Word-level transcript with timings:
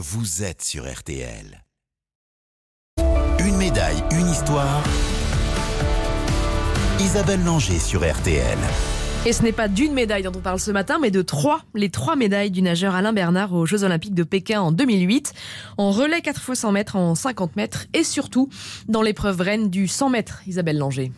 vous 0.00 0.44
êtes 0.44 0.62
sur 0.62 0.88
RTL. 0.88 1.64
Une 3.40 3.56
médaille, 3.56 4.00
une 4.12 4.28
histoire. 4.28 4.84
Isabelle 7.00 7.42
Langer 7.42 7.80
sur 7.80 8.08
RTL. 8.08 8.58
Et 9.26 9.32
ce 9.32 9.42
n'est 9.42 9.50
pas 9.50 9.66
d'une 9.66 9.92
médaille 9.94 10.22
dont 10.22 10.30
on 10.36 10.40
parle 10.40 10.60
ce 10.60 10.70
matin, 10.70 11.00
mais 11.02 11.10
de 11.10 11.20
trois. 11.20 11.62
Les 11.74 11.90
trois 11.90 12.14
médailles 12.14 12.52
du 12.52 12.62
nageur 12.62 12.94
Alain 12.94 13.12
Bernard 13.12 13.52
aux 13.52 13.66
Jeux 13.66 13.82
Olympiques 13.82 14.14
de 14.14 14.22
Pékin 14.22 14.60
en 14.60 14.70
2008, 14.70 15.32
en 15.78 15.90
relais 15.90 16.20
4 16.20 16.48
x 16.48 16.60
100 16.60 16.70
mètres, 16.70 16.94
en 16.94 17.16
50 17.16 17.56
mètres 17.56 17.86
et 17.92 18.04
surtout 18.04 18.48
dans 18.86 19.02
l'épreuve 19.02 19.40
reine 19.40 19.68
du 19.68 19.88
100 19.88 20.10
mètres. 20.10 20.42
Isabelle 20.46 20.78
Langer. 20.78 21.10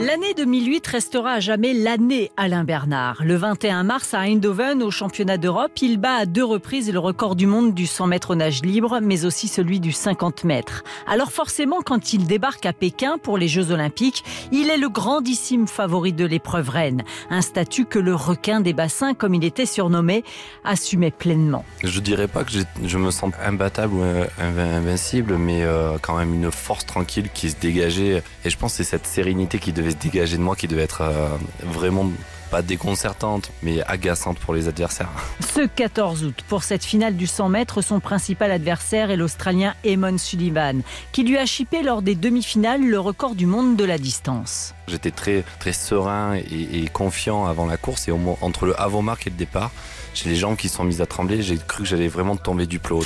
L'année 0.00 0.32
2008 0.34 0.86
restera 0.86 1.32
à 1.32 1.40
jamais 1.40 1.74
l'année 1.74 2.30
Alain 2.38 2.64
Bernard. 2.64 3.22
Le 3.22 3.36
21 3.36 3.84
mars 3.84 4.14
à 4.14 4.20
Eindhoven, 4.20 4.82
au 4.82 4.90
championnat 4.90 5.36
d'Europe, 5.36 5.72
il 5.82 5.98
bat 5.98 6.14
à 6.14 6.24
deux 6.24 6.42
reprises 6.42 6.90
le 6.90 6.98
record 6.98 7.36
du 7.36 7.46
monde 7.46 7.74
du 7.74 7.86
100 7.86 8.06
mètres 8.06 8.34
nage 8.34 8.62
libre, 8.62 9.00
mais 9.02 9.26
aussi 9.26 9.46
celui 9.46 9.78
du 9.78 9.92
50 9.92 10.44
mètres. 10.44 10.84
Alors 11.06 11.32
forcément, 11.32 11.82
quand 11.84 12.14
il 12.14 12.26
débarque 12.26 12.64
à 12.64 12.72
Pékin 12.72 13.18
pour 13.18 13.36
les 13.36 13.46
Jeux 13.46 13.72
Olympiques, 13.72 14.24
il 14.52 14.70
est 14.70 14.78
le 14.78 14.88
grandissime 14.88 15.66
favori 15.66 16.14
de 16.14 16.24
l'épreuve 16.24 16.70
reine. 16.70 17.02
Un 17.28 17.42
statut 17.42 17.84
que 17.84 17.98
le 17.98 18.14
requin 18.14 18.62
des 18.62 18.72
bassins, 18.72 19.12
comme 19.12 19.34
il 19.34 19.44
était 19.44 19.66
surnommé, 19.66 20.24
assumait 20.64 21.10
pleinement. 21.10 21.62
Je 21.84 22.00
dirais 22.00 22.28
pas 22.28 22.44
que 22.44 22.52
je 22.82 22.96
me 22.96 23.10
sens 23.10 23.34
imbattable 23.44 23.92
ou 23.92 24.02
invincible, 24.38 25.36
mais 25.36 25.62
euh, 25.62 25.98
quand 26.00 26.16
même 26.16 26.32
une 26.32 26.50
force 26.50 26.86
tranquille 26.86 27.28
qui 27.34 27.50
se 27.50 27.56
dégageait. 27.60 28.22
Et 28.46 28.48
je 28.48 28.56
pense 28.56 28.72
que 28.72 28.76
c'est 28.78 28.90
cette 28.90 29.06
sérénité 29.06 29.58
qui 29.58 29.74
devait 29.74 29.89
dégager 29.94 30.36
de 30.36 30.42
moi 30.42 30.56
qui 30.56 30.68
devait 30.68 30.82
être 30.82 31.02
euh, 31.02 31.28
vraiment 31.62 32.10
pas 32.50 32.62
déconcertante, 32.62 33.50
mais 33.62 33.82
agaçante 33.82 34.38
pour 34.38 34.54
les 34.54 34.68
adversaires. 34.68 35.08
Ce 35.54 35.66
14 35.66 36.24
août, 36.24 36.34
pour 36.48 36.64
cette 36.64 36.84
finale 36.84 37.16
du 37.16 37.26
100 37.26 37.48
mètres, 37.48 37.82
son 37.82 38.00
principal 38.00 38.50
adversaire 38.50 39.10
est 39.10 39.16
l'Australien 39.16 39.74
Eamon 39.84 40.18
Sullivan, 40.18 40.82
qui 41.12 41.22
lui 41.22 41.38
a 41.38 41.46
chippé 41.46 41.82
lors 41.82 42.02
des 42.02 42.14
demi-finales 42.14 42.82
le 42.82 42.98
record 42.98 43.34
du 43.34 43.46
monde 43.46 43.76
de 43.76 43.84
la 43.84 43.98
distance. 43.98 44.74
J'étais 44.88 45.12
très, 45.12 45.44
très 45.60 45.72
serein 45.72 46.34
et, 46.34 46.88
confiant 46.92 47.46
avant 47.46 47.66
la 47.66 47.76
course 47.76 48.08
et 48.08 48.12
entre 48.40 48.66
le 48.66 48.80
avant-marque 48.80 49.26
et 49.28 49.30
le 49.30 49.36
départ, 49.36 49.70
j'ai 50.14 50.28
les 50.28 50.36
jambes 50.36 50.56
qui 50.56 50.68
sont 50.68 50.84
mises 50.84 51.00
à 51.00 51.06
trembler, 51.06 51.42
j'ai 51.42 51.56
cru 51.56 51.84
que 51.84 51.88
j'allais 51.88 52.08
vraiment 52.08 52.36
tomber 52.36 52.66
du 52.66 52.78
plot. 52.78 53.02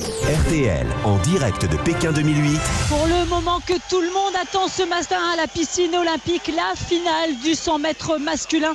RTL 0.00 0.86
en 1.04 1.16
direct 1.18 1.66
de 1.66 1.76
Pékin 1.76 2.12
2008. 2.12 2.58
Pour 2.88 3.06
le 3.06 3.28
moment 3.28 3.60
que 3.60 3.74
tout 3.90 4.00
le 4.00 4.12
monde 4.12 4.34
attend 4.40 4.68
ce 4.68 4.82
matin 4.82 5.18
à 5.32 5.36
la 5.36 5.46
piscine 5.46 5.94
olympique, 5.94 6.50
la 6.54 6.74
finale 6.76 7.36
du 7.42 7.54
100 7.54 7.78
mètres 7.80 8.18
masculin. 8.18 8.74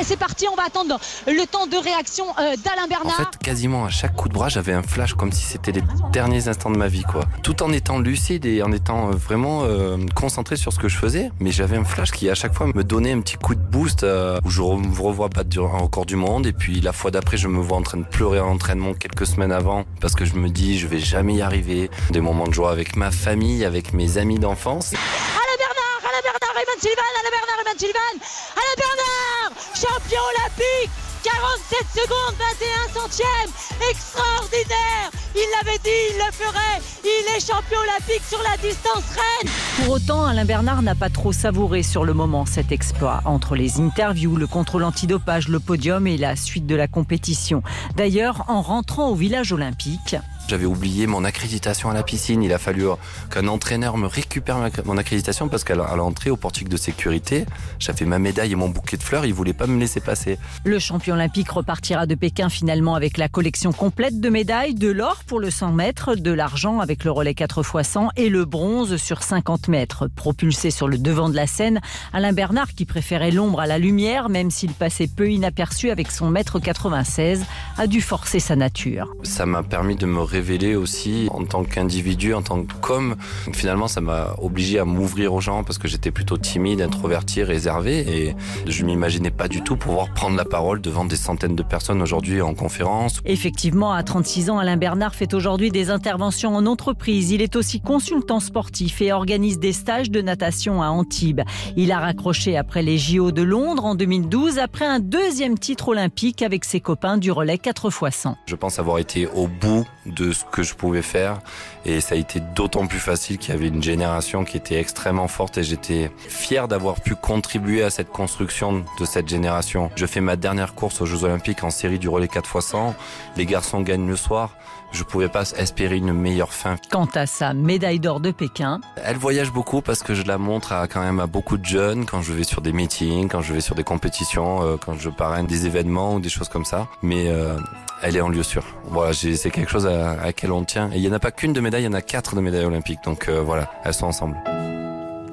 Et 0.00 0.02
c'est 0.02 0.16
parti, 0.16 0.46
on 0.52 0.56
va 0.56 0.64
attendre 0.64 0.98
le 1.26 1.46
temps 1.46 1.66
de 1.66 1.76
réaction 1.76 2.24
euh, 2.38 2.56
d'Alain 2.64 2.88
Bernard. 2.88 3.20
En 3.20 3.24
fait, 3.24 3.38
quasiment 3.38 3.84
à 3.84 3.90
chaque 3.90 4.16
coup 4.16 4.28
de 4.28 4.34
bras, 4.34 4.48
j'avais 4.48 4.72
un 4.72 4.82
flash 4.82 5.14
comme 5.14 5.30
si 5.30 5.44
c'était 5.44 5.72
les 5.72 5.82
derniers 6.12 6.48
instants 6.48 6.70
de 6.70 6.76
ma 6.76 6.88
vie, 6.88 7.04
quoi. 7.04 7.24
Tout 7.42 7.62
en 7.62 7.72
étant 7.72 7.98
lucide 7.98 8.44
et 8.44 8.62
en 8.62 8.72
étant 8.72 9.08
euh, 9.08 9.12
vraiment 9.12 9.62
euh, 9.62 9.96
concentré 10.14 10.56
sur 10.56 10.72
ce 10.72 10.78
que 10.78 10.88
je 10.88 10.96
faisais, 10.96 11.30
mais 11.38 11.52
j'avais 11.52 11.76
un 11.76 11.84
flash 11.84 12.10
qui 12.10 12.28
à 12.28 12.34
chaque 12.34 12.54
fois 12.54 12.66
me 12.74 12.82
donnait 12.82 13.12
un 13.12 13.20
petit 13.20 13.36
coup 13.36 13.54
de 13.54 13.60
boost 13.60 14.04
où 14.44 14.50
je 14.50 14.60
me 14.60 15.00
revois 15.00 15.28
battre 15.28 15.58
un 15.58 15.78
record 15.78 16.06
du 16.06 16.16
monde 16.16 16.46
et 16.46 16.52
puis 16.52 16.80
la 16.80 16.92
fois 16.92 17.10
d'après, 17.10 17.36
je 17.36 17.48
me 17.48 17.60
vois 17.60 17.76
en 17.76 17.82
train 17.82 17.98
de 17.98 18.04
pleurer 18.04 18.40
en 18.40 18.52
entraînement 18.52 18.94
quelques 18.94 19.26
semaines 19.26 19.52
avant 19.52 19.84
parce 20.00 20.14
que 20.14 20.24
je 20.24 20.34
me 20.34 20.48
dis 20.48 20.78
je 20.78 20.86
vais 20.86 20.98
jamais 20.98 21.34
y 21.34 21.42
arriver. 21.42 21.90
Des 22.10 22.20
moments 22.20 22.46
de 22.46 22.54
joie 22.54 22.70
avec 22.70 22.96
ma 22.96 23.10
famille, 23.10 23.64
avec 23.64 23.92
mes 23.92 24.18
amis 24.18 24.38
d'enfance. 24.38 24.92
Alain 24.92 25.56
Bernard, 25.58 26.00
Alain 26.02 26.22
Bernard, 26.22 26.56
Eman 26.56 26.80
Sullivan, 26.80 27.04
Alain 27.20 27.30
Bernard, 27.30 27.60
Eman 27.64 27.78
Sullivan, 27.78 28.14
Alain 28.56 28.76
Bernard, 28.76 29.43
champion 29.84 30.20
olympique 30.36 30.90
47 31.24 32.02
secondes, 32.02 32.36
21 32.38 33.00
centièmes, 33.00 33.50
extraordinaire. 33.90 35.10
Il 35.34 35.46
l'avait 35.56 35.78
dit, 35.78 35.88
il 36.10 36.16
le 36.18 36.30
ferait. 36.32 36.82
Il 37.02 37.34
est 37.34 37.40
champion 37.40 37.78
olympique 37.78 38.22
sur 38.28 38.38
la 38.42 38.58
distance 38.58 39.04
reine. 39.08 39.50
Pour 39.78 39.94
autant, 39.94 40.26
Alain 40.26 40.44
Bernard 40.44 40.82
n'a 40.82 40.94
pas 40.94 41.08
trop 41.08 41.32
savouré 41.32 41.82
sur 41.82 42.04
le 42.04 42.12
moment 42.12 42.44
cet 42.44 42.72
exploit, 42.72 43.22
entre 43.24 43.56
les 43.56 43.80
interviews, 43.80 44.36
le 44.36 44.46
contrôle 44.46 44.84
antidopage, 44.84 45.48
le 45.48 45.60
podium 45.60 46.06
et 46.06 46.18
la 46.18 46.36
suite 46.36 46.66
de 46.66 46.76
la 46.76 46.88
compétition. 46.88 47.62
D'ailleurs, 47.96 48.44
en 48.48 48.60
rentrant 48.60 49.08
au 49.08 49.14
village 49.14 49.50
olympique, 49.50 50.16
j'avais 50.48 50.66
oublié 50.66 51.06
mon 51.06 51.24
accréditation 51.24 51.90
à 51.90 51.94
la 51.94 52.02
piscine. 52.02 52.42
Il 52.42 52.52
a 52.52 52.58
fallu 52.58 52.84
qu'un 53.30 53.48
entraîneur 53.48 53.96
me 53.96 54.06
récupère 54.06 54.58
mon 54.84 54.98
accréditation 54.98 55.48
parce 55.48 55.64
qu'à 55.64 55.74
l'entrée 55.74 56.30
au 56.30 56.36
portique 56.36 56.68
de 56.68 56.76
sécurité, 56.76 57.46
j'avais 57.78 58.04
ma 58.04 58.18
médaille 58.18 58.52
et 58.52 58.56
mon 58.56 58.68
bouquet 58.68 58.96
de 58.96 59.02
fleurs. 59.02 59.26
Il 59.26 59.34
voulait 59.34 59.52
pas 59.52 59.66
me 59.66 59.78
laisser 59.78 60.00
passer. 60.00 60.38
Le 60.64 60.78
champion 60.78 61.14
olympique 61.14 61.50
repartira 61.50 62.06
de 62.06 62.14
Pékin 62.14 62.48
finalement 62.48 62.94
avec 62.94 63.18
la 63.18 63.28
collection 63.28 63.72
complète 63.72 64.20
de 64.20 64.28
médailles, 64.28 64.74
de 64.74 64.90
l'or 64.90 65.24
pour 65.26 65.40
le 65.40 65.50
100 65.50 65.72
mètres, 65.72 66.14
de 66.14 66.30
l'argent 66.30 66.80
avec 66.80 67.04
le 67.04 67.10
relais 67.10 67.34
4 67.34 67.62
x 67.62 67.88
100 67.88 68.08
et 68.16 68.28
le 68.28 68.44
bronze 68.44 68.96
sur 68.96 69.22
50 69.22 69.68
mètres. 69.68 70.08
Propulsé 70.08 70.70
sur 70.70 70.88
le 70.88 70.98
devant 70.98 71.28
de 71.28 71.36
la 71.36 71.46
scène, 71.46 71.80
Alain 72.12 72.32
Bernard, 72.32 72.74
qui 72.74 72.84
préférait 72.84 73.30
l'ombre 73.30 73.60
à 73.60 73.66
la 73.66 73.78
lumière, 73.78 74.28
même 74.28 74.50
s'il 74.50 74.72
passait 74.72 75.08
peu 75.08 75.30
inaperçu 75.30 75.90
avec 75.90 76.10
son 76.10 76.30
mètre 76.30 76.58
96, 76.58 77.44
a 77.78 77.86
dû 77.86 78.00
forcer 78.00 78.40
sa 78.40 78.56
nature. 78.56 79.12
Ça 79.22 79.46
m'a 79.46 79.62
permis 79.62 79.96
de 79.96 80.06
me 80.06 80.20
révéler 80.34 80.74
aussi 80.74 81.28
en 81.30 81.44
tant 81.44 81.62
qu'individu, 81.62 82.34
en 82.34 82.42
tant 82.42 82.64
qu'homme. 82.80 83.14
Finalement, 83.52 83.86
ça 83.86 84.00
m'a 84.00 84.34
obligé 84.42 84.80
à 84.80 84.84
m'ouvrir 84.84 85.32
aux 85.32 85.40
gens 85.40 85.62
parce 85.62 85.78
que 85.78 85.86
j'étais 85.86 86.10
plutôt 86.10 86.36
timide, 86.36 86.80
introverti, 86.80 87.44
réservé 87.44 88.00
et 88.00 88.34
je 88.66 88.84
m'imaginais 88.84 89.30
pas 89.30 89.46
du 89.46 89.62
tout 89.62 89.76
pouvoir 89.76 90.12
prendre 90.12 90.36
la 90.36 90.44
parole 90.44 90.80
devant 90.80 91.04
des 91.04 91.14
centaines 91.14 91.54
de 91.54 91.62
personnes 91.62 92.02
aujourd'hui 92.02 92.42
en 92.42 92.52
conférence. 92.54 93.20
Effectivement, 93.24 93.92
à 93.92 94.02
36 94.02 94.50
ans, 94.50 94.58
Alain 94.58 94.76
Bernard 94.76 95.14
fait 95.14 95.34
aujourd'hui 95.34 95.70
des 95.70 95.90
interventions 95.90 96.56
en 96.56 96.66
entreprise. 96.66 97.30
Il 97.30 97.40
est 97.40 97.54
aussi 97.54 97.80
consultant 97.80 98.40
sportif 98.40 99.00
et 99.02 99.12
organise 99.12 99.60
des 99.60 99.72
stages 99.72 100.10
de 100.10 100.20
natation 100.20 100.82
à 100.82 100.88
Antibes. 100.88 101.42
Il 101.76 101.92
a 101.92 102.00
raccroché 102.00 102.56
après 102.56 102.82
les 102.82 102.98
JO 102.98 103.30
de 103.30 103.42
Londres 103.42 103.84
en 103.84 103.94
2012 103.94 104.58
après 104.58 104.84
un 104.84 104.98
deuxième 104.98 105.60
titre 105.60 105.88
olympique 105.90 106.42
avec 106.42 106.64
ses 106.64 106.80
copains 106.80 107.18
du 107.18 107.30
relais 107.30 107.58
4 107.58 107.86
x 107.86 108.16
100. 108.16 108.36
Je 108.46 108.56
pense 108.56 108.80
avoir 108.80 108.98
été 108.98 109.28
au 109.28 109.46
bout 109.46 109.86
de 110.06 110.23
de 110.24 110.32
ce 110.32 110.44
que 110.44 110.62
je 110.62 110.74
pouvais 110.74 111.02
faire. 111.02 111.38
Et 111.84 112.00
ça 112.00 112.14
a 112.14 112.18
été 112.18 112.40
d'autant 112.40 112.86
plus 112.86 112.98
facile 112.98 113.38
qu'il 113.38 113.52
y 113.52 113.56
avait 113.56 113.68
une 113.68 113.82
génération 113.82 114.44
qui 114.44 114.56
était 114.56 114.78
extrêmement 114.78 115.28
forte 115.28 115.58
et 115.58 115.64
j'étais 115.64 116.10
fier 116.16 116.66
d'avoir 116.66 117.00
pu 117.00 117.14
contribuer 117.14 117.82
à 117.82 117.90
cette 117.90 118.08
construction 118.08 118.84
de 118.98 119.04
cette 119.04 119.28
génération. 119.28 119.90
Je 119.96 120.06
fais 120.06 120.20
ma 120.20 120.36
dernière 120.36 120.74
course 120.74 121.00
aux 121.00 121.06
Jeux 121.06 121.24
Olympiques 121.24 121.62
en 121.62 121.70
série 121.70 121.98
du 121.98 122.08
relais 122.08 122.28
4 122.28 122.56
x 122.56 122.66
100. 122.66 122.94
Les 123.36 123.46
garçons 123.46 123.80
gagnent 123.80 124.08
le 124.08 124.16
soir. 124.16 124.56
Je 124.92 125.02
pouvais 125.02 125.28
pas 125.28 125.50
espérer 125.58 125.96
une 125.96 126.12
meilleure 126.12 126.52
fin. 126.52 126.76
Quant 126.88 127.08
à 127.16 127.26
sa 127.26 127.52
médaille 127.52 127.98
d'or 127.98 128.20
de 128.20 128.30
Pékin, 128.30 128.80
elle 129.04 129.16
voyage 129.16 129.52
beaucoup 129.52 129.82
parce 129.82 130.04
que 130.04 130.14
je 130.14 130.22
la 130.22 130.38
montre 130.38 130.72
à 130.72 130.86
quand 130.86 131.00
même 131.00 131.18
à 131.18 131.26
beaucoup 131.26 131.58
de 131.58 131.64
jeunes 131.64 132.06
quand 132.06 132.22
je 132.22 132.32
vais 132.32 132.44
sur 132.44 132.60
des 132.60 132.72
meetings, 132.72 133.28
quand 133.28 133.42
je 133.42 133.52
vais 133.52 133.60
sur 133.60 133.74
des 133.74 133.82
compétitions, 133.82 134.62
euh, 134.62 134.76
quand 134.76 134.94
je 134.94 135.10
parraine 135.10 135.46
des 135.46 135.66
événements 135.66 136.14
ou 136.14 136.20
des 136.20 136.28
choses 136.28 136.48
comme 136.48 136.64
ça. 136.64 136.86
Mais 137.02 137.26
euh, 137.26 137.56
elle 138.02 138.16
est 138.16 138.20
en 138.20 138.28
lieu 138.28 138.42
sûr. 138.42 138.62
Voilà, 138.84 139.12
c'est 139.14 139.50
quelque 139.50 139.70
chose 139.70 139.86
à, 139.86 140.13
laquelle 140.16 140.52
on 140.52 140.64
tient. 140.64 140.90
Et 140.92 140.96
il 140.96 141.00
n'y 141.00 141.08
en 141.08 141.12
a 141.12 141.18
pas 141.18 141.30
qu'une 141.30 141.52
de 141.52 141.60
médaille, 141.60 141.82
il 141.82 141.86
y 141.86 141.88
en 141.88 141.92
a 141.94 142.02
quatre 142.02 142.36
de 142.36 142.40
médailles 142.40 142.64
olympiques. 142.64 143.00
Donc 143.04 143.28
euh, 143.28 143.42
voilà, 143.42 143.70
elles 143.84 143.94
sont 143.94 144.06
ensemble. 144.06 144.36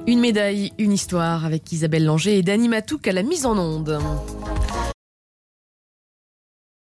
Une 0.08 0.19
médaille, 0.19 0.74
une 0.80 0.92
histoire 0.92 1.46
avec 1.46 1.72
Isabelle 1.72 2.06
Langer 2.06 2.38
et 2.38 2.42
Dani 2.42 2.68
Matouk 2.68 3.08
à 3.08 3.12
la 3.12 3.24
mise 3.24 3.46
en 3.46 3.58
onde. 3.58 4.00